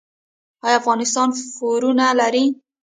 [0.65, 2.45] آیا افغانستان پورونه لري؟